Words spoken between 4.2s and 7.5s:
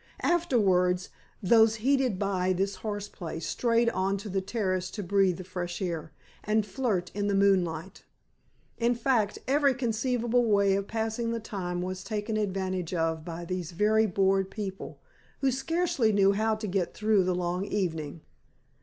the terrace to breathe the fresh air, and flirt in the